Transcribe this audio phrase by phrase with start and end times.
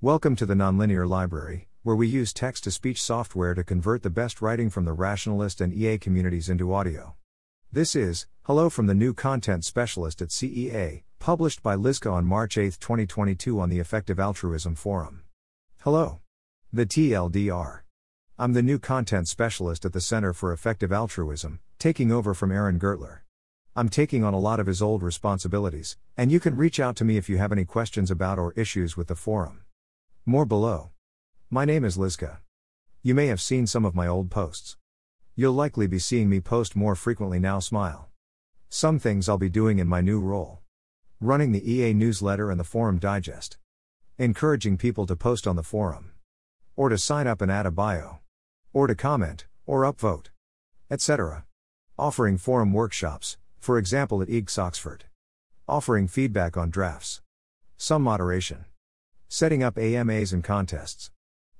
[0.00, 4.10] Welcome to the Nonlinear Library, where we use text to speech software to convert the
[4.10, 7.16] best writing from the rationalist and EA communities into audio.
[7.72, 12.56] This is Hello from the New Content Specialist at CEA, published by Lizka on March
[12.56, 15.24] 8, 2022 on the Effective Altruism Forum.
[15.80, 16.20] Hello.
[16.72, 17.80] The TLDR.
[18.38, 22.78] I'm the new content specialist at the Centre for Effective Altruism, taking over from Aaron
[22.78, 23.22] Gertler.
[23.74, 27.04] I'm taking on a lot of his old responsibilities, and you can reach out to
[27.04, 29.64] me if you have any questions about or issues with the forum.
[30.28, 30.90] More below.
[31.48, 32.40] My name is Lizka.
[33.02, 34.76] You may have seen some of my old posts.
[35.34, 37.60] You'll likely be seeing me post more frequently now.
[37.60, 38.10] Smile.
[38.68, 40.60] Some things I'll be doing in my new role
[41.18, 43.56] running the EA newsletter and the forum digest,
[44.18, 46.12] encouraging people to post on the forum,
[46.76, 48.18] or to sign up and add a bio,
[48.74, 50.26] or to comment, or upvote,
[50.90, 51.46] etc.
[51.98, 55.04] Offering forum workshops, for example at EAGx Oxford.
[55.66, 57.22] Offering feedback on drafts.
[57.78, 58.66] Some moderation.
[59.30, 61.10] Setting up AMAs and contests.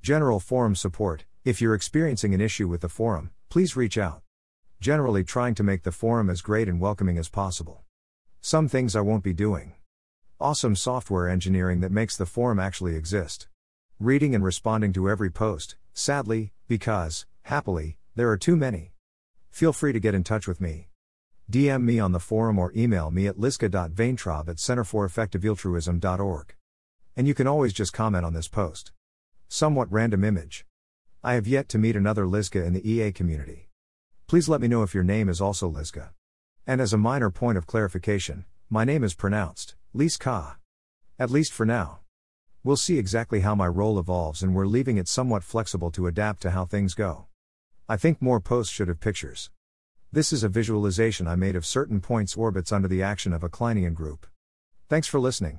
[0.00, 1.26] General forum support.
[1.45, 4.23] If you're experiencing an issue with the forum, please reach out.
[4.80, 7.84] Generally trying to make the forum as great and welcoming as possible.
[8.40, 9.74] Some things I won't be doing.
[10.40, 13.48] Awesome software engineering that makes the forum actually exist.
[14.00, 18.95] Reading and responding to every post, sadly, because, happily, there are too many.
[19.50, 20.88] Feel free to get in touch with me.
[21.52, 26.54] DM me on the forum or email me at lizka.vaintrob at centreforeffectivealtruism.org.
[27.19, 28.93] And you can always just comment on this post.
[29.49, 30.65] Somewhat random image.
[31.24, 33.71] I have yet to meet another Lizka in the EA community.
[34.29, 36.11] Please let me know if your name is also Lizka.
[36.65, 40.59] And as a minor point of clarification, my name is pronounced Liska.
[41.19, 41.99] At least for now.
[42.63, 46.41] We'll see exactly how my role evolves and we're leaving it somewhat flexible to adapt
[46.43, 47.27] to how things go.
[47.89, 49.51] I think more posts should have pictures.
[50.13, 53.49] This is a visualization I made of certain points orbits under the action of a
[53.49, 54.24] Kleinian group.
[54.89, 55.59] Thanks for listening.